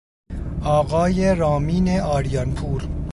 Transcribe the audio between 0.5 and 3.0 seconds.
آقای رامین آریان پور